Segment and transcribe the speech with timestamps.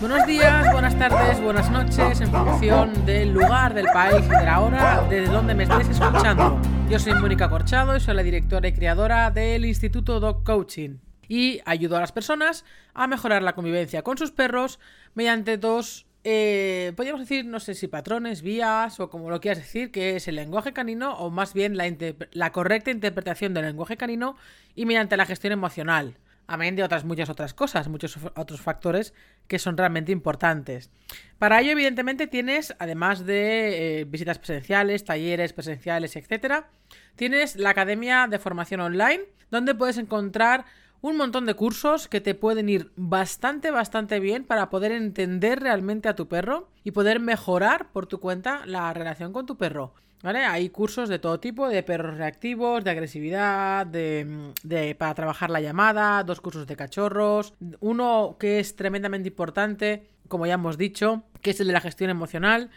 [0.00, 4.60] Buenos días, buenas tardes, buenas noches, en función del lugar, del país y de la
[4.60, 6.56] hora desde donde me estéis escuchando.
[6.88, 11.60] Yo soy Mónica Corchado y soy la directora y creadora del Instituto Dog Coaching y
[11.64, 14.78] ayudo a las personas a mejorar la convivencia con sus perros
[15.14, 19.90] mediante dos, eh, podríamos decir, no sé si patrones, vías o como lo quieras decir,
[19.90, 21.92] que es el lenguaje canino o más bien la,
[22.30, 24.36] la correcta interpretación del lenguaje canino
[24.76, 26.18] y mediante la gestión emocional
[26.48, 29.14] amén de otras muchas otras cosas, muchos otros factores
[29.46, 30.90] que son realmente importantes.
[31.38, 36.70] Para ello, evidentemente, tienes, además de eh, visitas presenciales, talleres presenciales, etcétera,
[37.14, 40.64] tienes la Academia de Formación Online, donde puedes encontrar
[41.00, 46.08] un montón de cursos que te pueden ir bastante, bastante bien para poder entender realmente
[46.08, 49.94] a tu perro y poder mejorar por tu cuenta la relación con tu perro.
[50.22, 50.44] ¿Vale?
[50.44, 55.60] Hay cursos de todo tipo, de perros reactivos, de agresividad, de, de, para trabajar la
[55.60, 61.50] llamada, dos cursos de cachorros, uno que es tremendamente importante, como ya hemos dicho, que
[61.50, 62.70] es el de la gestión emocional,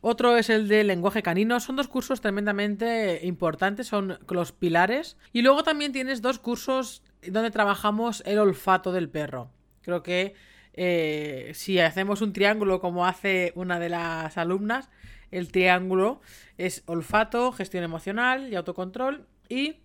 [0.00, 5.42] otro es el de lenguaje canino, son dos cursos tremendamente importantes, son los pilares, y
[5.42, 9.50] luego también tienes dos cursos donde trabajamos el olfato del perro.
[9.82, 10.34] Creo que
[10.74, 14.90] eh, si hacemos un triángulo como hace una de las alumnas,
[15.30, 16.20] el triángulo
[16.56, 19.76] es olfato, gestión emocional y autocontrol y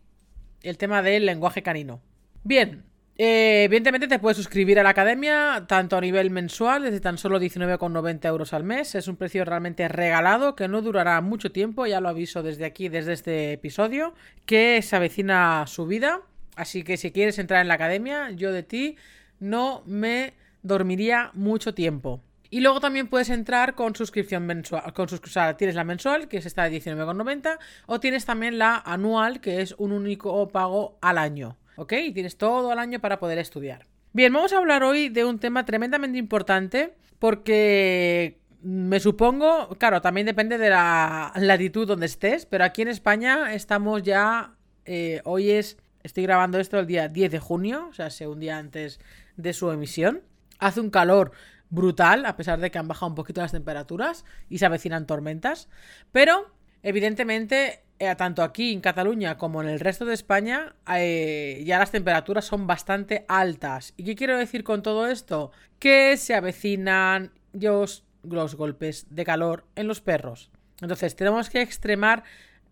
[0.61, 2.01] el tema del lenguaje canino.
[2.43, 2.83] Bien,
[3.15, 7.39] eh, evidentemente te puedes suscribir a la academia tanto a nivel mensual, desde tan solo
[7.39, 8.95] 19,90 euros al mes.
[8.95, 12.89] Es un precio realmente regalado que no durará mucho tiempo, ya lo aviso desde aquí,
[12.89, 14.13] desde este episodio,
[14.45, 16.21] que se avecina su vida.
[16.55, 18.97] Así que si quieres entrar en la academia, yo de ti
[19.39, 20.33] no me
[20.63, 22.21] dormiría mucho tiempo.
[22.53, 24.93] Y luego también puedes entrar con suscripción mensual.
[24.93, 28.59] Con sus, o sea, tienes la mensual, que es esta de 19,90, o tienes también
[28.59, 31.57] la anual, que es un único pago al año.
[31.77, 31.93] ¿Ok?
[31.93, 33.87] Y tienes todo el año para poder estudiar.
[34.11, 40.27] Bien, vamos a hablar hoy de un tema tremendamente importante, porque me supongo, claro, también
[40.27, 44.53] depende de la latitud donde estés, pero aquí en España estamos ya,
[44.85, 48.59] eh, hoy es, estoy grabando esto el día 10 de junio, o sea, un día
[48.59, 48.99] antes
[49.37, 50.21] de su emisión.
[50.59, 51.31] Hace un calor
[51.73, 55.69] brutal, a pesar de que han bajado un poquito las temperaturas y se avecinan tormentas.
[56.11, 56.53] Pero,
[56.83, 61.89] evidentemente, eh, tanto aquí en Cataluña como en el resto de España, eh, ya las
[61.89, 63.95] temperaturas son bastante altas.
[63.97, 65.51] ¿Y qué quiero decir con todo esto?
[65.79, 70.51] Que se avecinan los, los golpes de calor en los perros.
[70.79, 72.23] Entonces, tenemos que extremar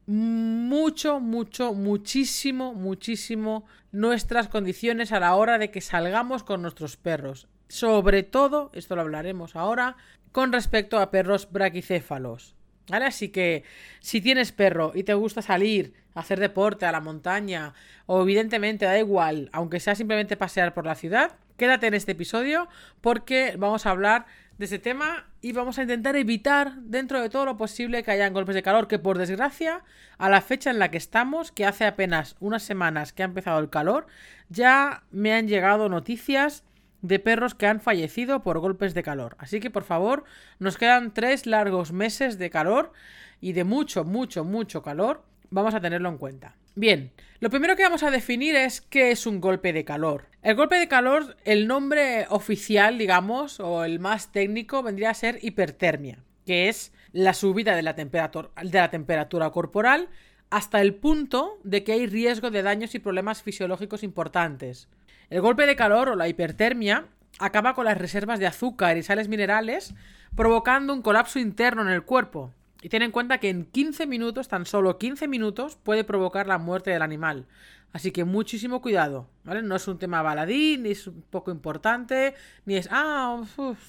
[0.05, 7.47] mucho, mucho, muchísimo, muchísimo nuestras condiciones a la hora de que salgamos con nuestros perros
[7.71, 9.95] sobre todo, esto lo hablaremos ahora,
[10.33, 12.53] con respecto a perros braquicéfalos.
[12.89, 13.05] ¿Vale?
[13.05, 13.63] Así que
[14.01, 17.73] si tienes perro y te gusta salir, hacer deporte a la montaña,
[18.07, 22.67] o evidentemente da igual, aunque sea simplemente pasear por la ciudad, quédate en este episodio
[22.99, 24.25] porque vamos a hablar
[24.57, 28.33] de ese tema y vamos a intentar evitar dentro de todo lo posible que hayan
[28.33, 29.83] golpes de calor, que por desgracia,
[30.17, 33.59] a la fecha en la que estamos, que hace apenas unas semanas que ha empezado
[33.59, 34.07] el calor,
[34.49, 36.65] ya me han llegado noticias
[37.01, 39.35] de perros que han fallecido por golpes de calor.
[39.39, 40.23] Así que por favor,
[40.59, 42.93] nos quedan tres largos meses de calor
[43.39, 45.23] y de mucho, mucho, mucho calor.
[45.49, 46.55] Vamos a tenerlo en cuenta.
[46.75, 50.27] Bien, lo primero que vamos a definir es qué es un golpe de calor.
[50.41, 55.39] El golpe de calor, el nombre oficial, digamos, o el más técnico, vendría a ser
[55.41, 60.07] hipertermia, que es la subida de la, temperatura, de la temperatura corporal
[60.49, 64.87] hasta el punto de que hay riesgo de daños y problemas fisiológicos importantes.
[65.31, 67.05] El golpe de calor o la hipertermia
[67.39, 69.93] acaba con las reservas de azúcar y sales minerales,
[70.35, 72.53] provocando un colapso interno en el cuerpo.
[72.81, 76.57] Y ten en cuenta que en 15 minutos, tan solo 15 minutos, puede provocar la
[76.57, 77.47] muerte del animal.
[77.93, 79.61] Así que muchísimo cuidado, ¿vale?
[79.61, 83.41] No es un tema baladí, ni es un poco importante, ni es, ah,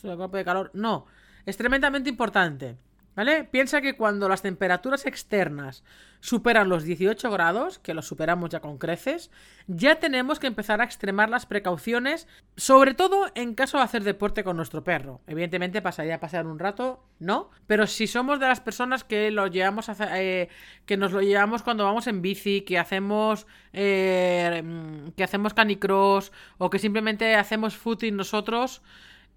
[0.05, 0.71] el golpe de calor.
[0.75, 1.07] No,
[1.45, 2.77] es tremendamente importante.
[3.15, 3.45] ¿Vale?
[3.45, 5.85] Piensa que cuando las temperaturas externas
[6.21, 9.31] superan los 18 grados, que los superamos ya con creces,
[9.67, 14.45] ya tenemos que empezar a extremar las precauciones, sobre todo en caso de hacer deporte
[14.45, 15.21] con nuestro perro.
[15.27, 17.51] Evidentemente pasaría a pasar un rato, ¿no?
[17.67, 20.49] Pero si somos de las personas que lo llevamos eh,
[20.87, 24.63] que nos lo llevamos cuando vamos en bici, que hacemos eh,
[25.17, 28.81] que hacemos canicross o que simplemente hacemos footing nosotros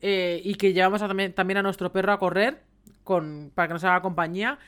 [0.01, 1.01] eh, y que llevamos
[1.33, 2.62] también a nuestro perro a correr,
[3.06, 4.60] para que nos haga compañía,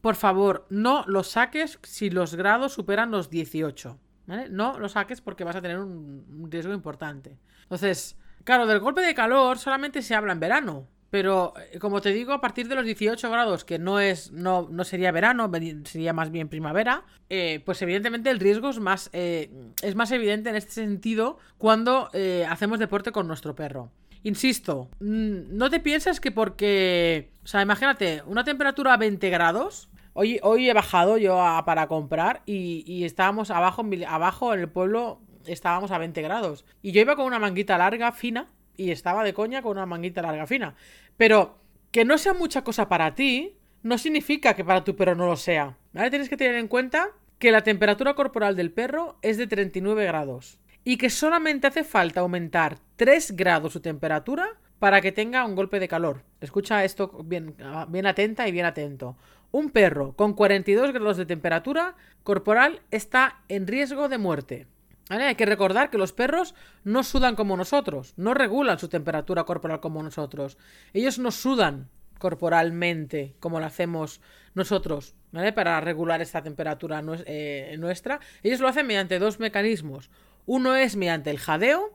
[0.00, 3.98] por favor, no lo saques si los grados superan los 18.
[4.26, 4.48] ¿vale?
[4.48, 7.36] No lo saques porque vas a tener un, riesgo importante.
[7.62, 10.86] Entonces, claro, del golpe de calor solamente se habla en verano.
[11.10, 14.68] Pero, eh, como te digo, a partir de los 18 grados, que no es no,
[14.70, 15.50] no sería verano,
[15.84, 19.50] sería más bien primavera, eh, pues evidentemente el riesgo es más, eh,
[19.80, 22.10] es más evidente en este sentido cuando
[22.46, 23.90] hacemos deporte con nuestro perro.
[24.22, 27.30] Insisto, mm, no te piensas que porque...
[27.44, 29.88] O sea, imagínate, una temperatura a 20 grados.
[30.12, 35.90] Hoy, hoy he bajado yo para comprar y, estábamos abajo, abajo en el pueblo, estábamos
[35.92, 36.64] a 20 grados.
[36.82, 40.20] Y yo iba con una manguita larga, fina, y estaba de coña con una manguita
[40.20, 40.74] larga, fina.
[41.16, 41.58] Pero
[41.92, 45.36] que no sea mucha cosa para ti, no significa que para tu perro no lo
[45.36, 45.76] sea.
[45.92, 46.10] ¿Vale?
[46.10, 50.58] Tienes que tener en cuenta que la temperatura corporal del perro es de 39 grados
[50.88, 55.80] y que solamente hace falta aumentar 3 grados su temperatura para que tenga un golpe
[55.80, 56.22] de calor.
[56.40, 57.54] Escucha esto bien,
[57.88, 59.14] bien atenta y bien atento.
[59.50, 64.66] Un perro con 42 grados de temperatura corporal está en riesgo de muerte.
[65.10, 66.54] Hay que recordar que los perros
[66.84, 70.56] no sudan como nosotros, no regulan su temperatura corporal como nosotros.
[70.94, 74.22] Ellos no sudan corporalmente como lo hacemos
[74.54, 75.52] nosotros, ¿vale?
[75.52, 78.20] Para regular esta temperatura eh, nuestra.
[78.42, 80.10] Ellos lo hacen mediante dos mecanismos.
[80.48, 81.92] Uno es mediante el jadeo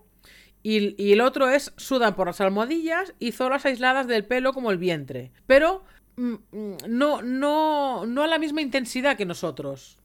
[0.61, 4.77] y, el otro es sudan por las almohadillas y zonas aisladas del pelo como el
[4.77, 5.31] vientre.
[5.47, 5.83] Pero
[6.17, 9.97] mm, mm, no, no, no a la misma intensidad que nosotros.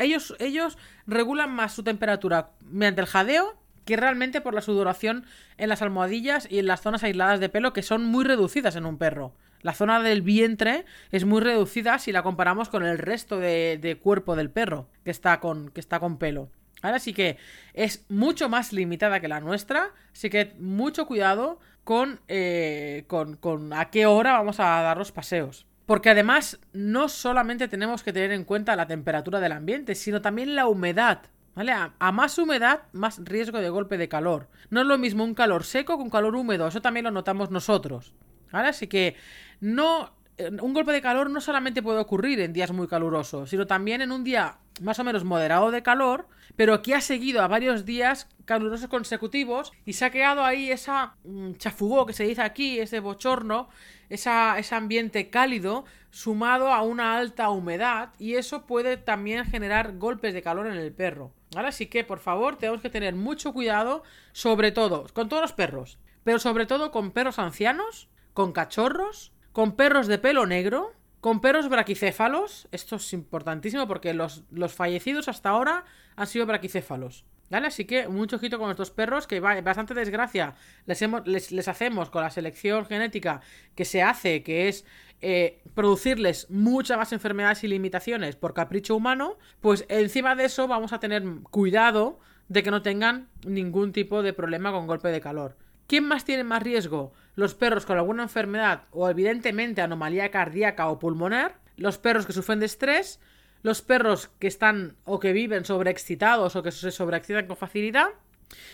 [0.00, 5.24] Ellos, ellos regulan más su temperatura mediante el jadeo que realmente por la sudoración
[5.56, 8.84] en las almohadillas y en las zonas aisladas de pelo que son muy reducidas en
[8.84, 9.32] un perro.
[9.62, 14.34] La zona del vientre es muy reducida si la comparamos con el resto de, cuerpo
[14.34, 16.50] del perro que está con, que está con pelo.
[16.84, 17.38] Ahora sí que
[17.72, 23.72] es mucho más limitada que la nuestra, así que mucho cuidado con, eh, con, con
[23.72, 25.64] a qué hora vamos a dar los paseos.
[25.86, 30.54] Porque además no solamente tenemos que tener en cuenta la temperatura del ambiente, sino también
[30.54, 31.22] la humedad.
[31.54, 31.72] ¿Vale?
[31.72, 34.48] A, más humedad, más riesgo de golpe de calor.
[34.68, 36.68] No es lo mismo un calor seco que un calor húmedo.
[36.68, 38.12] Eso también lo notamos nosotros.
[38.52, 38.68] ¿Vale?
[38.68, 39.16] Así que
[39.60, 40.12] no.
[40.38, 44.10] Un golpe de calor no solamente puede ocurrir en días muy calurosos, sino también en
[44.10, 46.26] un día más o menos moderado de calor,
[46.56, 51.14] pero que ha seguido a varios días calurosos consecutivos y se ha quedado ahí esa
[51.24, 53.68] mm, chafugó que se dice aquí, ese bochorno,
[54.08, 60.34] esa, ese ambiente cálido sumado a una alta humedad y eso puede también generar golpes
[60.34, 61.32] de calor en el perro.
[61.56, 64.02] Ahora sí que, por favor, tenemos que tener mucho cuidado,
[64.32, 69.76] sobre todo con todos los perros, pero sobre todo con perros ancianos, con cachorros, con
[69.76, 72.66] perros de pelo negro, con perros braquicéfalos.
[72.72, 75.84] Esto es importantísimo porque los, los fallecidos hasta ahora
[76.16, 77.24] han sido braquicéfalos.
[77.50, 77.68] ¿Vale?
[77.68, 80.56] Así que mucho ojito con estos perros, que va, bastante desgracia
[80.86, 83.42] les, hacemos con la selección genética
[83.76, 84.84] que se hace, que es
[85.20, 90.92] eh, producirles muchas más enfermedades y limitaciones por capricho humano, pues encima de eso vamos
[90.92, 92.18] a tener cuidado
[92.48, 95.56] de que no tengan ningún tipo de problema con golpe de calor.
[95.86, 97.12] ¿Quién más tiene más riesgo?
[97.36, 102.60] Los perros con alguna enfermedad o evidentemente anomalía cardíaca o pulmonar, los perros que sufren
[102.60, 103.20] de estrés,
[103.62, 108.08] los perros que están o que viven sobreexcitados o que se sobreexcitan con facilidad.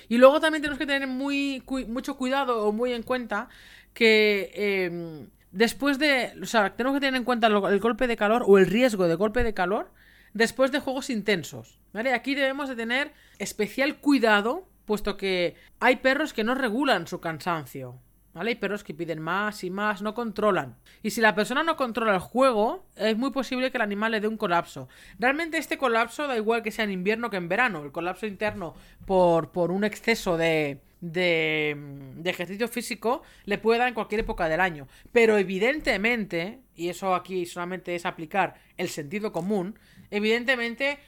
[0.09, 3.49] Y luego también tenemos que tener muy, mucho cuidado o muy en cuenta
[3.95, 6.33] que em, después de.
[6.43, 9.15] O sea, tenemos que tener en cuenta el golpe de calor o el riesgo de
[9.15, 9.91] golpe de calor
[10.35, 11.79] después de juegos intensos.
[11.93, 12.13] ¿Vale?
[12.13, 18.01] Aquí debemos de tener especial cuidado, puesto que hay perros que no regulan su cansancio.
[18.33, 18.51] ¿Vale?
[18.51, 20.77] Hay perros que piden más y más, no controlan.
[21.03, 24.21] Y si la persona no controla el juego, es muy posible que el animal le
[24.21, 24.89] dé un colapso.
[25.19, 27.83] Realmente este colapso da igual que sea en invierno que en verano.
[27.83, 28.75] El colapso interno
[29.05, 31.77] por, por un exceso de, de,
[32.25, 34.87] ejercicio físico le puede dar en cualquier época del año.
[35.13, 39.79] Pero evidentemente, y eso aquí solamente es aplicar el sentido común,
[40.11, 40.99] evidentemente,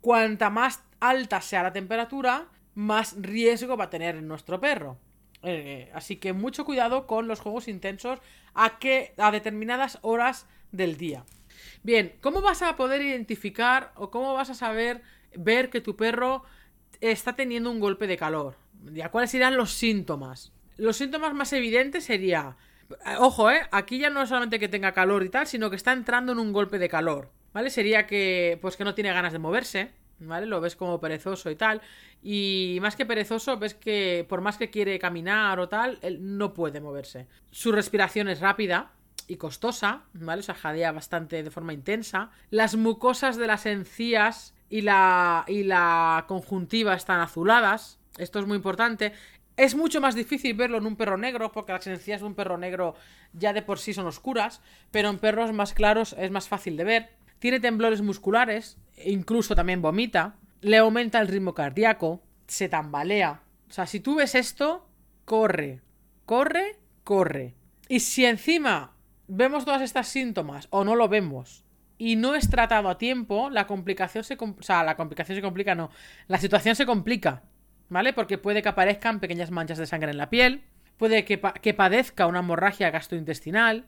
[0.00, 4.98] cuanta más alta sea la temperatura, más riesgo va a tener nuestro perro.
[5.50, 8.18] Eh, así que mucho cuidado con los juegos intensos
[8.52, 11.24] a, que, a determinadas horas del día.
[11.82, 15.00] Bien, ¿cómo vas a poder identificar o cómo vas a saber
[15.34, 16.44] ver que tu perro
[17.00, 18.56] está teniendo un golpe de calor?
[19.10, 20.52] ¿Cuáles serían los síntomas?
[20.76, 22.58] Los síntomas más evidentes sería,
[22.90, 25.76] eh, ojo, eh, aquí ya no es solamente que tenga calor y tal, sino que
[25.76, 27.70] está entrando en un golpe de calor, ¿vale?
[27.70, 30.46] Sería que, pues que no tiene ganas de moverse, ¿vale?
[30.46, 31.80] Lo ves como perezoso y tal.
[32.22, 36.54] Y más que perezoso, ves que por más que quiere caminar o tal, él no
[36.54, 37.26] puede moverse.
[37.50, 38.92] Su respiración es rápida
[39.26, 40.40] y costosa, ¿vale?
[40.40, 42.30] O sea, jadea bastante de forma intensa.
[42.50, 47.98] Las mucosas de las encías y la, y la conjuntiva están azuladas.
[48.16, 49.12] Esto es muy importante.
[49.56, 52.58] Es mucho más difícil verlo en un perro negro, porque las encías de un perro
[52.58, 52.94] negro
[53.32, 56.84] ya de por sí son oscuras, pero en perros más claros es más fácil de
[56.84, 57.17] ver.
[57.38, 63.42] Tiene temblores musculares, incluso también vomita, le aumenta el ritmo cardíaco, se tambalea.
[63.68, 64.88] O sea, si tú ves esto,
[65.24, 65.82] corre,
[66.24, 67.54] corre, corre.
[67.88, 68.92] Y si encima
[69.28, 71.64] vemos todas estas síntomas o no lo vemos
[71.96, 74.36] y no es tratado a tiempo, la complicación se...
[74.40, 75.90] O sea, la complicación se complica, no.
[76.26, 77.42] La situación se complica,
[77.88, 78.12] ¿vale?
[78.12, 80.64] Porque puede que aparezcan pequeñas manchas de sangre en la piel,
[80.96, 83.86] puede que, que padezca una hemorragia gastrointestinal,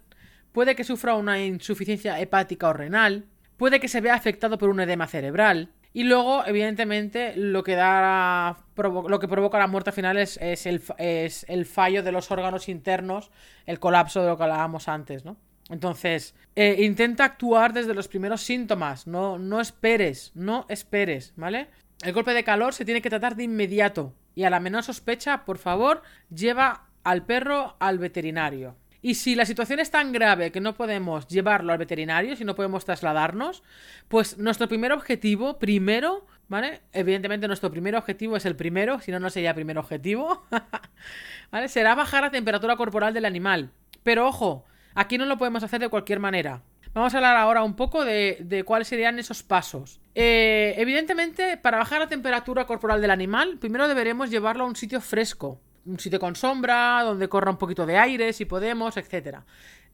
[0.53, 3.27] puede que sufra una insuficiencia hepática o renal,
[3.61, 8.57] puede que se vea afectado por un edema cerebral, y luego, evidentemente, lo que da
[8.75, 13.31] lo que provoca la muerte final es, el, es, el, fallo de los órganos internos,
[13.67, 15.37] el colapso de lo que hablábamos antes, ¿no?
[15.69, 21.69] Entonces, eh, intenta actuar desde los primeros síntomas, no, no esperes, no esperes, ¿vale?
[22.01, 25.45] El golpe de calor se tiene que tratar de inmediato y a la menor sospecha,
[25.45, 26.01] por favor,
[26.35, 28.75] lleva al perro al veterinario.
[29.03, 32.55] Y si la situación es tan grave que no podemos llevarlo al veterinario, si no
[32.55, 33.63] podemos trasladarnos,
[34.09, 36.83] pues nuestro primer objetivo, primero, ¿vale?
[36.93, 40.45] Evidentemente nuestro primer objetivo es el primero, si no, no sería primer objetivo,
[41.51, 41.69] ¿vale?
[41.69, 43.71] Será bajar la temperatura corporal del animal.
[44.03, 46.63] Pero ojo, aquí no lo podemos hacer de cualquier manera.
[46.93, 50.01] Vamos a hablar ahora un poco de, cuáles serían esos pasos.
[50.15, 55.01] Eh, evidentemente, para bajar la temperatura corporal del animal, primero deberemos llevarlo a un sitio
[55.01, 55.61] fresco,
[55.91, 59.45] un sitio con sombra, donde corra un poquito de aire, si podemos, etcétera,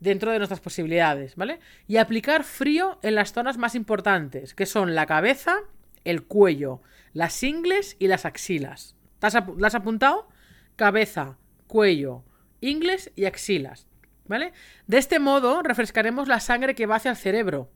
[0.00, 1.60] dentro de nuestras posibilidades, ¿vale?
[1.88, 5.58] Y aplicar frío en las zonas más importantes, que son la cabeza,
[6.04, 6.80] el cuello,
[7.12, 8.94] las ingles y las axilas.
[9.20, 10.28] ¿Las has apuntado?
[10.76, 12.22] Cabeza, cuello,
[12.60, 13.86] ingles y axilas,
[14.26, 14.52] ¿vale?
[14.86, 17.70] De este modo refrescaremos la sangre que va hacia el cerebro,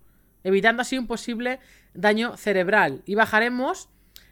[0.45, 1.59] evitando así un posible
[1.95, 3.89] daño cerebral y bajaremos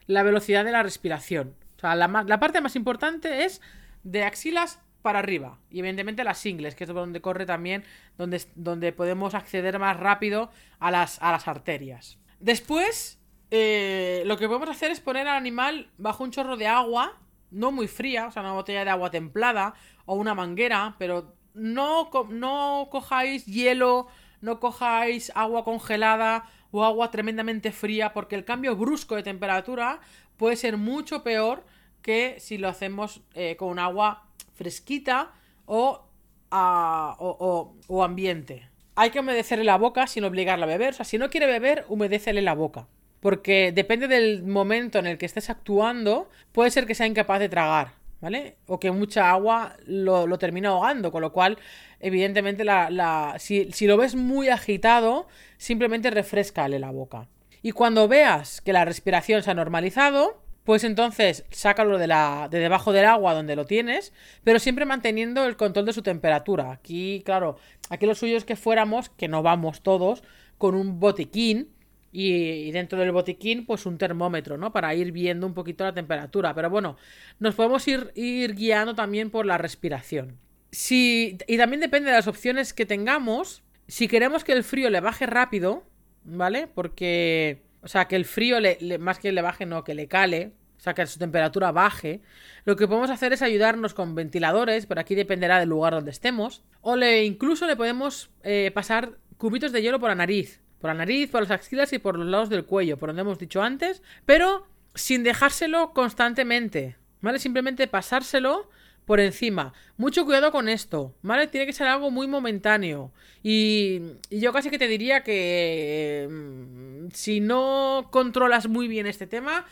[0.07, 1.55] la velocidad de la respiración.
[1.79, 3.61] O sea, la, parte más importante es
[4.11, 5.59] de axilas para arriba.
[5.71, 7.85] Y evidentemente las ingles, que es donde corre también,
[8.17, 10.51] donde, donde podemos acceder más rápido
[10.81, 12.19] a las, a las arterias.
[12.41, 17.19] Después, eh, lo que podemos hacer es poner al animal bajo un chorro de agua,
[17.51, 19.75] no muy fría, o sea, una botella de agua templada
[20.07, 24.09] o una manguera, pero no, no cojáis hielo,
[24.41, 30.01] no cojáis agua congelada o agua tremendamente fría, porque el cambio brusco de temperatura
[30.37, 31.65] puede ser mucho peor
[32.03, 35.33] que si lo hacemos eh, con agua fresquita
[35.67, 36.05] o,
[36.51, 38.69] o, ambiente.
[38.97, 40.91] Hay que humedecerle la boca sin obligarla a beber.
[40.91, 42.89] O sea, si no quiere beber, humedécele la boca.
[43.21, 47.49] Porque depende del momento en el que estés actuando, puede ser que sea incapaz de
[47.49, 48.57] tragar, ¿vale?
[48.67, 51.59] O que mucha agua lo, lo termina ahogando, con lo cual,
[52.01, 55.27] evidentemente, la, la, si, si, lo ves muy agitado,
[55.57, 57.29] simplemente refrescale la boca.
[57.61, 62.59] Y cuando veas que la respiración se ha normalizado, pues entonces sácalo de, la, de
[62.59, 64.13] debajo del agua donde lo tienes,
[64.45, 66.73] pero siempre manteniendo el control de su temperatura.
[66.73, 67.57] Aquí, claro,
[67.89, 70.23] aquí lo suyo es que fuéramos, que no vamos todos,
[70.59, 71.71] con un botiquín
[72.13, 74.71] y, dentro del botiquín, pues un termómetro, ¿no?
[74.71, 76.55] Para ir viendo un poquito la temperatura.
[76.55, 76.99] Pero bueno,
[77.39, 78.13] nos podemos ir,
[78.55, 80.37] guiando también por la respiración.
[80.71, 83.63] Si, y también depende de las opciones que tengamos.
[83.87, 85.85] Si queremos que el frío le baje rápido,
[86.25, 86.67] ¿vale?
[86.67, 90.53] Porque, o sea, que el frío, le, más que le baje, no, que le cale,
[90.79, 92.21] o sea, que su temperatura baje,
[92.65, 96.63] lo que podemos hacer es ayudarnos con ventiladores, pero aquí dependerá del lugar donde estemos,
[96.81, 100.95] o le, incluso le podemos eh, pasar cubitos de hielo por la nariz, por la
[100.95, 104.03] nariz, por las axilas y por los lados del cuello, por donde hemos dicho antes,
[104.25, 107.39] pero sin dejárselo constantemente, ¿vale?
[107.39, 108.71] Simplemente pasárselo
[109.09, 109.73] por encima.
[109.97, 111.47] Mucho cuidado con esto, ¿vale?
[111.47, 113.11] Tiene que ser algo muy momentáneo.
[113.43, 119.65] Y, yo casi que te diría que mm, si no controlas muy bien este tema,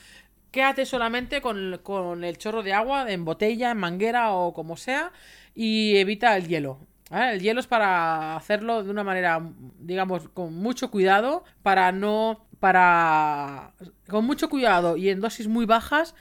[0.50, 5.12] quédate solamente con, con, el chorro de agua en botella, en manguera o como sea
[5.54, 6.78] y evita el hielo.
[7.10, 9.46] El hielo es para hacerlo de una manera,
[9.78, 13.74] digamos, con mucho cuidado, para no, para,
[14.08, 16.14] con mucho cuidado y en dosis muy bajas,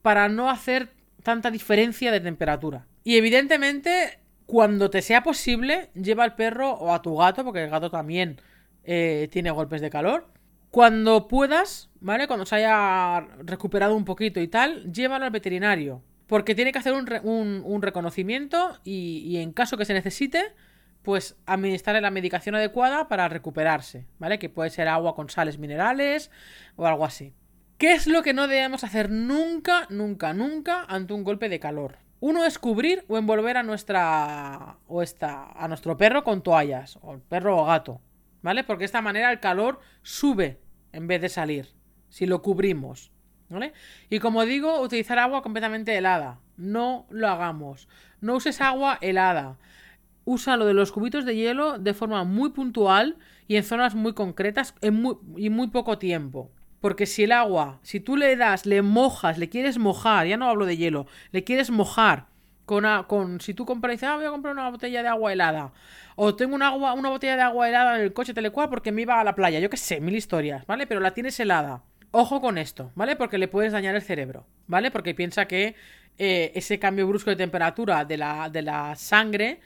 [0.00, 2.86] para no hacer tanta diferencia de temperatura.
[3.04, 7.70] Y evidentemente, cuando te sea posible, lleva al perro o a tu gato, porque el
[7.70, 8.40] gato también
[8.84, 10.28] eh, tiene golpes de calor.
[10.70, 12.26] Cuando puedas, ¿vale?
[12.26, 16.02] Cuando se haya recuperado un poquito y tal, llévalo al veterinario.
[16.26, 20.54] Porque tiene que hacer un, reconocimiento y, y, en caso que se necesite,
[21.02, 24.38] pues administrarle la medicación adecuada para recuperarse, ¿vale?
[24.38, 26.30] Que puede ser agua con sales minerales
[26.76, 27.34] o algo así.
[27.82, 31.96] ¿Qué es lo que no debemos hacer nunca, nunca, nunca ante un golpe de calor?
[32.20, 37.18] Uno es cubrir o envolver a nuestra o esta, a nuestro perro con toallas, o
[37.18, 38.00] perro o gato,
[38.40, 38.62] ¿vale?
[38.62, 40.60] Porque de esta manera el calor sube
[40.92, 41.70] en vez de salir,
[42.08, 43.10] si lo cubrimos,
[43.48, 43.72] ¿vale?
[44.08, 46.38] Y como digo, utilizar agua completamente helada.
[46.56, 47.88] No lo hagamos.
[48.20, 49.58] No uses agua helada.
[50.24, 53.16] Usa lo de los cubitos de hielo de forma muy puntual
[53.48, 55.04] y en zonas muy concretas en
[55.36, 56.52] y muy poco tiempo.
[56.82, 60.48] Porque si el agua, si tú le das, le mojas, le quieres mojar, ya no
[60.48, 62.26] hablo de hielo, le quieres mojar
[62.66, 65.32] con, con si tú compras y dices, ah, voy a comprar una botella de agua
[65.32, 65.72] helada.
[66.16, 69.02] O tengo una, agua, una botella de agua helada en el coche telecual porque me
[69.02, 69.60] iba a la playa.
[69.60, 70.88] Yo qué sé, mil historias, ¿vale?
[70.88, 71.84] Pero la tienes helada.
[72.10, 73.14] Ojo con esto, ¿vale?
[73.14, 74.90] Porque le puedes dañar el cerebro, ¿vale?
[74.90, 75.76] Porque piensa que
[76.18, 79.60] eh, ese cambio brusco de temperatura de la, de la sangre,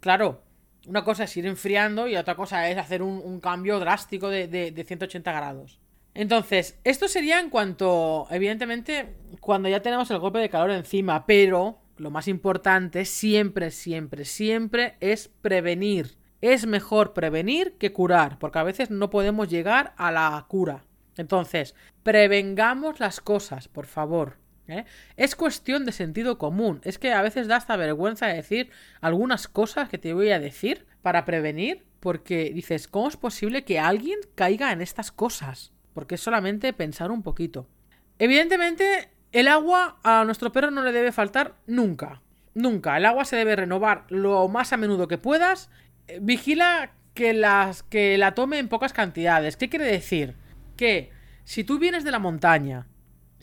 [0.00, 0.42] claro,
[0.86, 4.84] una cosa es ir enfriando y otra cosa es hacer un, cambio drástico de, de,
[4.84, 5.78] 180 grados.
[6.14, 11.80] Entonces, esto sería en cuanto, evidentemente, cuando ya tenemos el golpe de calor encima, pero
[11.96, 16.16] lo más importante siempre, siempre, siempre es prevenir.
[16.40, 20.84] Es mejor prevenir que curar, porque a veces no podemos llegar a la cura.
[21.16, 24.36] Entonces, prevengamos las cosas, por favor.
[24.68, 24.84] ¿eh?
[25.16, 26.80] Es cuestión de sentido común.
[26.84, 30.86] Es que a veces da hasta vergüenza decir algunas cosas que te voy a decir
[31.02, 35.73] para prevenir, porque dices, ¿cómo es posible que alguien caiga en estas cosas?
[35.94, 37.66] Porque es solamente pensar un poquito.
[38.18, 42.20] Evidentemente, el agua a nuestro perro no le debe faltar nunca.
[42.54, 42.96] Nunca.
[42.96, 45.70] El agua se debe renovar lo más a menudo que puedas.
[46.08, 49.56] Eh, vigila que, las, que la tome en pocas cantidades.
[49.56, 50.34] ¿Qué quiere decir?
[50.76, 51.10] Que
[51.44, 52.88] si tú vienes de la montaña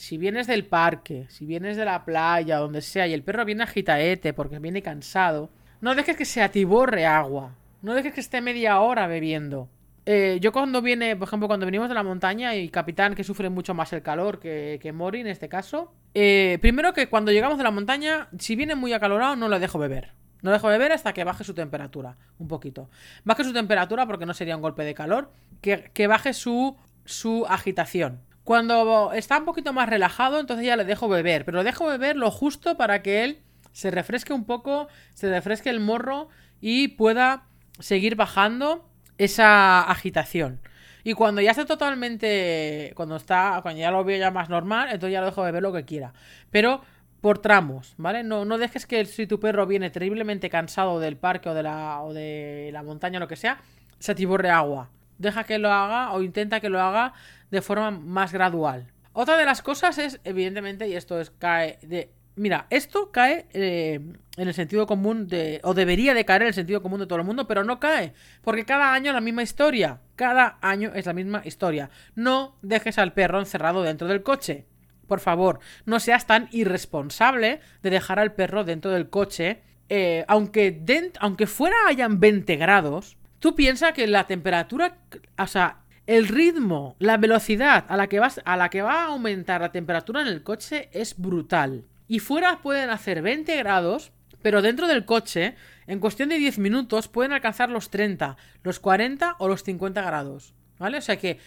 [0.02, 3.62] si vienes del parque, si vienes de la playa, donde sea, y el perro viene
[3.62, 7.56] agitaete porque viene cansado, no dejes que se atiborre agua.
[7.84, 9.70] No dejes que esté media hora bebiendo.
[10.06, 13.50] Eh, yo cuando viene, por ejemplo, cuando venimos de la montaña y Capitán que sufre
[13.50, 17.58] mucho más el calor que, que Mori en este caso, eh, primero que cuando llegamos
[17.58, 20.14] de la montaña, si viene muy acalorado, no lo dejo beber.
[20.42, 22.90] No dejo beber hasta que baje su temperatura, un poquito.
[23.24, 25.32] Baje su temperatura porque no sería un golpe de calor,
[25.62, 28.22] que, que baje su, su agitación.
[28.44, 32.16] Cuando está un poquito más relajado, entonces ya le dejo beber, pero lo dejo beber
[32.16, 36.28] lo justo para que él se refresque un poco, se refresque el morro
[36.60, 37.44] y pueda
[37.80, 38.91] seguir bajando
[39.24, 40.60] esa agitación.
[41.04, 42.94] Y cuando ya está totalmente.
[42.96, 43.60] Cuando está.
[43.62, 46.14] Cuando ya lo veo ya más normal, entonces ya lo dejo beber lo que quiera.
[46.52, 46.82] Pero
[47.22, 48.24] por tramos, ¿vale?
[48.24, 52.02] No, no dejes que si tu perro viene terriblemente cansado del parque o de la,
[52.02, 53.60] o de la montaña o lo que sea,
[54.00, 54.90] se atiborre agua.
[55.20, 57.14] Deja que lo haga o intenta que lo haga
[57.52, 58.88] de forma más gradual.
[59.14, 62.12] Otra de las cosas es, evidentemente, y esto es cae de.
[62.36, 64.00] Mira, esto cae eh,
[64.38, 65.60] en el sentido común de.
[65.64, 68.14] o debería de caer en el sentido común de todo el mundo, pero no cae.
[68.42, 70.00] Porque cada año es la misma historia.
[70.16, 71.90] Cada año es la misma historia.
[72.16, 74.66] No dejes al perro encerrado dentro del coche.
[75.08, 79.62] Por favor, no seas tan irresponsable de dejar al perro dentro del coche.
[79.90, 85.00] Eh, aunque, aunque fuera hayan 20 grados, tú piensas que la temperatura.
[85.38, 89.06] O sea, el ritmo, la velocidad a la, que vas, a la que va a
[89.08, 91.86] aumentar la temperatura en el coche es brutal.
[92.12, 95.56] Y fuera pueden hacer 20 grados, pero dentro del coche,
[95.88, 100.54] en cuestión de 10 minutos, pueden alcanzar los 30, los 40 o los 50 grados.
[100.78, 100.98] ¿Vale?
[100.98, 101.40] O sea que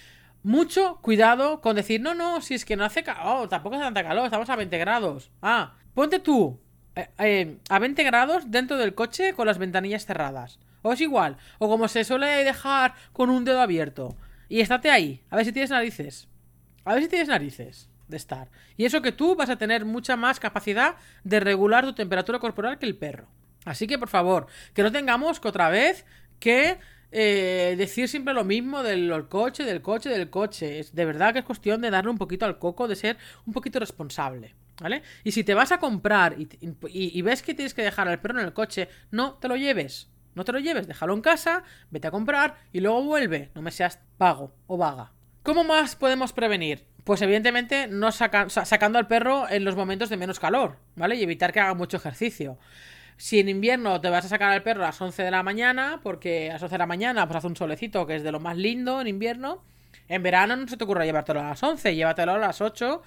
[0.43, 4.05] mucho cuidado con decir, no, no, si es que no hace calor, tampoco hace tanta
[4.05, 5.31] calor, estamos a 20 grados.
[5.43, 6.59] Ah, ponte tú
[6.97, 10.61] eh, eh, a 20 grados dentro del coche con las ventanillas cerradas.
[10.81, 14.17] O es igual, o como se suele dejar con un dedo abierto.
[14.49, 16.27] Y estate ahí, a ver si tienes narices.
[16.87, 18.51] A ver si tienes narices de estar.
[18.77, 22.79] Y eso que tú vas a tener mucha más capacidad de regular tu temperatura corporal
[22.79, 23.29] que el perro.
[23.65, 26.05] Así que por favor, que no tengamos que otra vez
[26.39, 26.79] que
[27.17, 30.81] eh, decir siempre lo mismo del coche, del coche, del coche.
[30.81, 33.53] Es, de verdad que es cuestión de darle un poquito al coco, de ser un
[33.53, 34.55] poquito responsable.
[34.81, 35.03] ¿Vale?
[35.23, 38.47] Y si te vas a comprar y, ves que tienes que dejar al perro en
[38.47, 40.11] el coche, no te lo lleves.
[40.35, 41.63] No te lo lleves, déjalo en casa,
[41.93, 43.53] vete a comprar y luego vuelve.
[43.55, 45.13] No me seas vago o vaga.
[45.45, 46.85] ¿Cómo más podemos prevenir?
[47.05, 51.17] Pues evidentemente no sacando al perro en los momentos de menos calor, ¿vale?
[51.17, 52.59] Y evitar que haga mucho ejercicio.
[53.17, 56.01] Si en invierno te vas a sacar al perro a las 11 de la mañana,
[56.03, 58.41] porque a las 11 de la mañana pues hace un solecito que es de lo
[58.41, 59.63] más lindo en invierno,
[60.09, 63.03] en verano no se te ocurra llevártelo a las 11, llévatelo a las 8,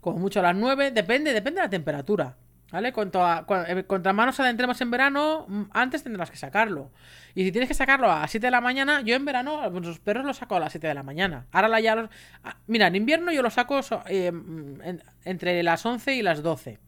[0.00, 2.36] como mucho a las 9, depende, depende de la temperatura.
[2.72, 2.90] ¿Vale?
[2.94, 6.90] Cuanto a, eh, contra manos adentremos en verano, mm, antes tendrás que sacarlo.
[7.34, 9.98] Y si tienes que sacarlo a las 7 de la mañana, yo en verano los
[9.98, 11.46] perros los saco a las 7 de la mañana.
[11.52, 12.08] Ahora la ya los...
[12.42, 14.80] Ah, mira, en invierno yo los saco eh, mm,
[15.24, 16.78] entre las 11 y las 12.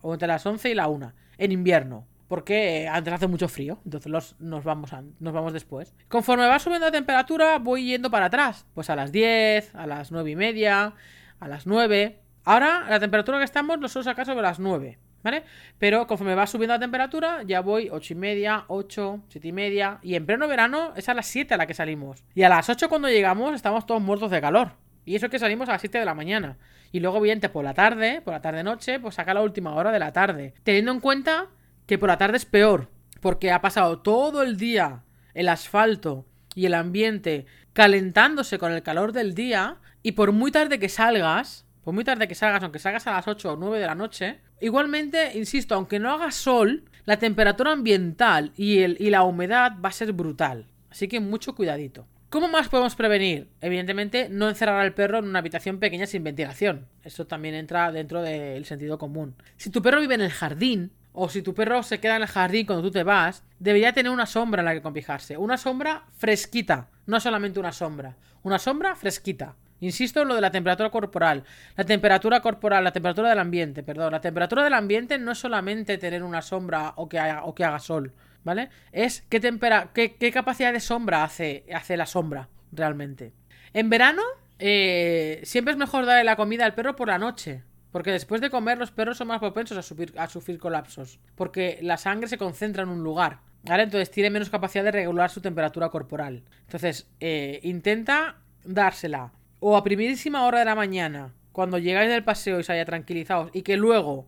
[0.00, 1.12] O entre las 11 y la 1.
[1.38, 2.06] En invierno.
[2.28, 3.80] Porque antes hace mucho frío.
[3.84, 5.92] Entonces los, nos, vamos nos vamos después.
[6.06, 8.64] Conforme va subiendo la temperatura, voy yendo para atrás.
[8.74, 10.94] Pues a las 10, a las 9 y media,
[11.40, 12.20] a las 9.
[12.44, 14.98] Ahora, la temperatura que estamos, los suelo sacar sobre las 9.
[15.22, 15.44] ¿Vale?
[15.78, 19.98] Pero conforme va subiendo la temperatura, ya voy 8 y media, 8, 7 y media.
[20.02, 22.24] Y en pleno verano es a las 7 a la que salimos.
[22.34, 24.72] Y a las 8 cuando llegamos estamos todos muertos de calor.
[25.04, 26.58] Y eso que salimos a las 7 de la mañana.
[26.92, 29.98] Y luego, obviamente, por la tarde, por la tarde-noche, pues saca la última hora de
[29.98, 30.54] la tarde.
[30.62, 31.48] Teniendo en cuenta
[31.86, 32.88] que por la tarde es peor.
[33.20, 35.04] Porque ha pasado todo el día
[35.34, 39.78] el asfalto y el ambiente calentándose con el calor del día.
[40.02, 43.26] Y por muy tarde que salgas, por muy tarde que salgas, aunque salgas a las
[43.26, 48.52] 8 o 9 de la noche, igualmente, insisto, aunque no haga sol, la temperatura ambiental
[48.56, 50.66] y, el, y la humedad va a ser brutal.
[50.90, 52.06] Así que mucho cuidadito.
[52.32, 53.50] ¿Cómo más podemos prevenir?
[53.60, 56.86] Evidentemente, no encerrar al perro en una habitación pequeña sin ventilación.
[57.04, 59.34] Eso también entra dentro del sentido común.
[59.58, 62.28] Si tu perro vive en el jardín, o si tu perro se queda en el
[62.28, 65.36] jardín cuando tú te vas, debería tener una sombra en la que compijarse.
[65.36, 68.16] Una sombra fresquita, no solamente una sombra.
[68.42, 69.56] Una sombra fresquita.
[69.82, 71.42] Insisto en lo de la temperatura corporal.
[71.76, 74.12] La temperatura corporal, la temperatura del ambiente, perdón.
[74.12, 77.64] La temperatura del ambiente no es solamente tener una sombra o que haga, o que
[77.64, 78.12] haga sol,
[78.44, 78.70] ¿vale?
[78.92, 83.32] Es qué, tempera qué, capacidad de sombra hace, hace la sombra, realmente.
[83.72, 84.22] En verano,
[84.60, 87.64] eh, siempre es mejor darle la comida al perro por la noche.
[87.90, 91.18] Porque después de comer los perros son más propensos a sufrir, a sufrir colapsos.
[91.34, 93.40] Porque la sangre se concentra en un lugar.
[93.64, 93.82] ¿Vale?
[93.82, 96.42] Entonces tiene menos capacidad de regular su temperatura corporal.
[96.62, 99.32] Entonces, eh, intenta dársela.
[99.64, 103.50] O a primerísima hora de la mañana, cuando llegáis del paseo y se haya tranquilizados.
[103.52, 104.26] Y que luego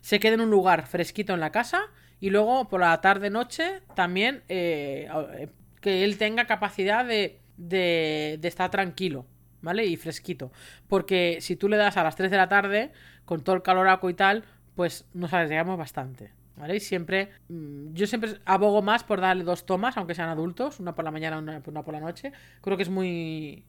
[0.00, 1.80] se quede en un lugar fresquito en la casa.
[2.20, 5.48] Y luego por la tarde-noche también eh, eh,
[5.80, 9.26] que él tenga capacidad de, de, de estar tranquilo.
[9.60, 9.84] ¿vale?
[9.84, 10.52] Y fresquito.
[10.86, 12.92] Porque si tú le das a las 3 de la tarde,
[13.24, 14.44] con todo el caloraco y tal,
[14.76, 16.30] pues nos arriesgamos bastante.
[16.54, 16.76] ¿Vale?
[16.76, 20.94] Y siempre, mm, yo siempre abogo más por darle dos tomas, aunque sean adultos, una
[20.94, 22.32] por la mañana, una, una por la noche.
[22.60, 23.64] Creo que es muy,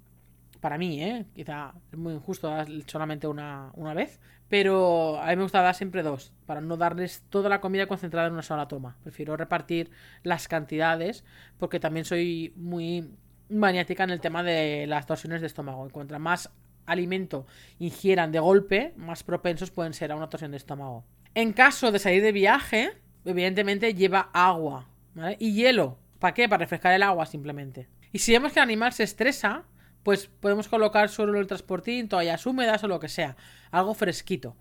[0.59, 1.25] para mí, ¿eh?
[1.35, 4.19] Quizá es muy injusto dar solamente una, una, vez.
[4.49, 8.27] Pero a mí me gusta dar siempre dos, para no darles toda la comida concentrada
[8.27, 8.97] en una sola toma.
[9.03, 9.91] Prefiero repartir
[10.23, 11.25] las cantidades,
[11.57, 13.09] porque también soy muy
[13.49, 15.83] maniática en el tema de las torsiones de estómago.
[15.83, 16.49] En cuanto más
[16.85, 17.45] alimento
[17.79, 21.05] ingieran de golpe, más propensos pueden ser a una torsión de estómago.
[21.35, 22.93] En caso de salir de viaje,
[23.25, 25.37] evidentemente lleva agua ¿vale?
[25.39, 25.99] y hielo.
[26.19, 26.49] ¿Para qué?
[26.49, 27.87] Para refrescar el agua simplemente.
[28.11, 29.65] Y si vemos que el animal se estresa,
[30.03, 33.35] pues podemos colocar solo el transportín, toallas húmedas o lo que sea.
[33.71, 34.55] Algo fresquito.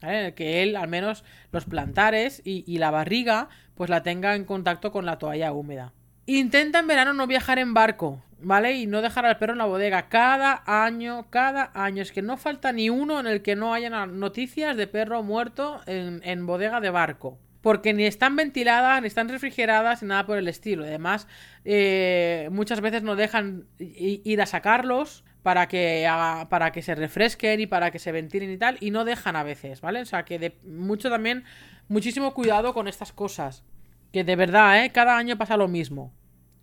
[0.00, 4.92] Que él, al menos los plantares y, y la barriga, pues la tenga en contacto
[4.92, 5.92] con la toalla húmeda.
[6.26, 8.22] Intenta en verano no viajar en barco.
[8.40, 8.76] ¿vale?
[8.76, 10.08] Y no dejar al perro en la bodega.
[10.08, 12.02] Cada año, cada año.
[12.02, 15.80] Es que no falta ni uno en el que no haya noticias de perro muerto
[15.86, 17.38] en, bodega de barco.
[17.66, 20.84] Porque ni están ventiladas, ni están refrigeradas, ni nada por el estilo.
[20.84, 21.26] Además,
[21.64, 26.08] eh, muchas veces no dejan ir a sacarlos para que,
[26.48, 28.76] para que se refresquen y para que se ventilen y tal.
[28.78, 30.00] Y no dejan a veces, ¿vale?
[30.00, 31.42] O sea que mucho también,
[31.88, 33.64] muchísimo cuidado con estas cosas.
[34.12, 34.92] Que de verdad, ¿eh?
[34.92, 36.14] Cada año pasa lo mismo.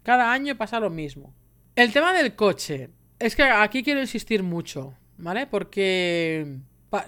[0.03, 1.35] Cada año pasa lo mismo.
[1.75, 2.91] El tema del coche.
[3.19, 5.47] Es que aquí quiero insistir mucho, ¿vale?
[5.47, 6.59] Porque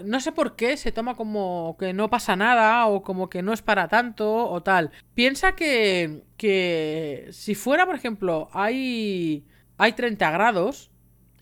[0.04, 3.54] no sé por qué se toma como que no pasa nada o como que no
[3.54, 4.91] es para tanto o tal.
[5.13, 9.45] Piensa que, que si fuera, por ejemplo, hay,
[9.78, 10.91] hay 30 grados,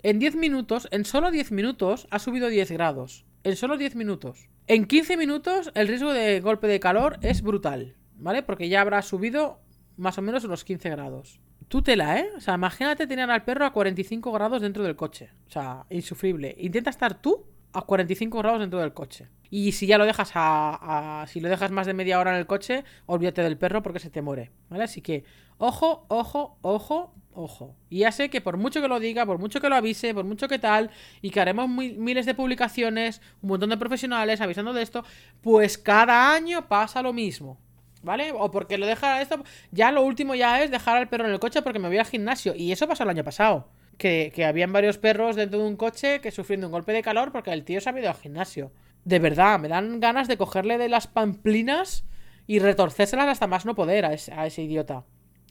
[0.02, 3.24] en 10 minutos, en solo 10 minutos, ha subido 10 grados.
[3.42, 4.48] En solo 10 minutos.
[4.66, 8.42] En 15 minutos, el riesgo de golpe de calor es brutal, ¿vale?
[8.42, 9.60] Porque ya habrá subido
[9.96, 11.40] más o menos unos 15 grados.
[11.68, 12.28] Tutela, ¿eh?
[12.36, 15.30] O sea, imagínate tener al perro a 45 grados dentro del coche.
[15.46, 16.54] O sea, insufrible.
[16.58, 19.28] Intenta estar tú a 45 grados dentro del coche.
[19.50, 22.46] Y si ya lo dejas a, Si lo dejas más de media hora en el
[22.46, 24.50] coche, olvídate del perro porque se te muere.
[24.70, 24.84] ¿Vale?
[24.84, 25.24] Así que,
[25.58, 27.74] ojo, ojo, ojo, ojo.
[27.90, 30.24] Y ya sé que por mucho que lo diga, por mucho que lo avise, por
[30.24, 34.82] mucho que tal, y que haremos miles de publicaciones, un montón de profesionales avisando de
[34.82, 35.04] esto,
[35.40, 37.58] pues cada año pasa lo mismo.
[38.04, 38.32] ¿vale?
[38.32, 39.42] O porque lo deja esto.
[39.72, 42.06] Ya lo último ya es dejar al perro en el coche porque me voy al
[42.06, 42.54] gimnasio.
[42.54, 43.68] Y eso pasó el año pasado.
[43.98, 47.52] Que, habían varios perros dentro de un coche que sufriendo un golpe de calor porque
[47.52, 48.72] el tío se ha ido al gimnasio.
[49.04, 52.04] De verdad, me dan ganas de cogerle de las pamplinas
[52.46, 55.04] y retorcérselas hasta más no poder a ese, idiota.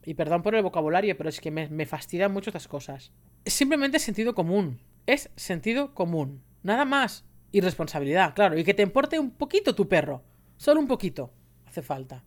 [0.06, 3.12] Y perdón por el vocabulario, pero es que me, me fastidian mucho estas cosas.
[3.46, 4.80] Es simplemente sentido común.
[5.06, 6.44] Es sentido común.
[6.64, 7.26] Nada más.
[7.52, 8.58] Y responsabilidad, claro.
[8.58, 10.24] Y que te importe un poquito tu perro.
[10.58, 11.32] Solo un poquito.
[11.66, 12.24] Hace falta.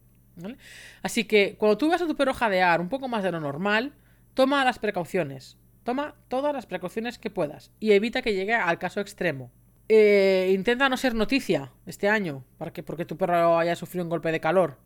[1.02, 3.94] Así que cuando tú vas a tu perro jadear un poco más de lo normal,
[4.34, 5.58] toma las precauciones.
[5.86, 9.52] Toma todas las precauciones que puedas y evita que llegue al caso extremo.
[9.88, 14.40] Eh, intenta no ser noticia este año, porque tu perro haya sufrido un golpe de
[14.40, 14.78] calor.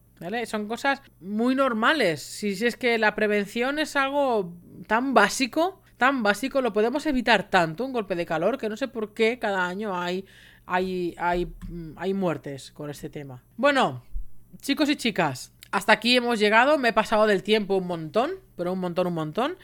[0.44, 2.22] Son cosas muy normales.
[2.22, 4.52] Si, si es que la prevención es algo
[4.86, 8.86] tan básico, tan básico, lo podemos evitar tanto, un golpe de calor, que no sé
[8.86, 10.26] por qué cada año hay,
[10.66, 11.50] hay, hay,
[11.96, 13.42] hay muertes con este tema.
[13.56, 14.04] Bueno,
[14.60, 16.78] chicos y chicas, hasta aquí hemos llegado.
[16.78, 19.56] Me he pasado del tiempo un montón, pero un montón, un montón.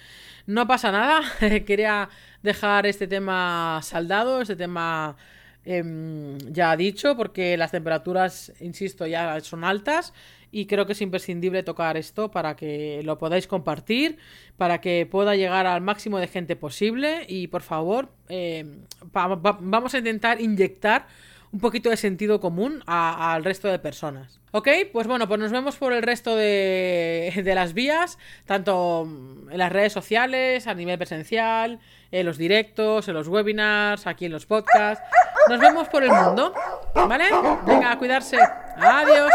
[0.46, 1.22] No pasa nada.
[1.66, 2.08] Quería
[2.42, 5.16] dejar este tema saldado, este tema
[5.64, 10.12] em, ya dicho, porque las temperaturas, insisto, ya son altas
[10.52, 14.16] y creo que es imprescindible tocar esto para que lo podáis compartir,
[14.56, 18.80] para que pueda llegar al máximo de gente posible y por favor, em,
[19.12, 21.08] vamos a intentar inyectar
[21.52, 24.40] un poquito de sentido común al resto de personas.
[24.52, 29.02] Ok, pues bueno, pues nos vemos por el resto de, de las vías, tanto
[29.50, 31.78] en las redes sociales, a nivel presencial,
[32.10, 35.04] en los directos, en los webinars, aquí en los podcasts.
[35.48, 36.54] Nos vemos por el mundo,
[36.94, 37.26] ¿vale?
[37.66, 38.38] Venga, a cuidarse.
[38.76, 39.32] Adiós.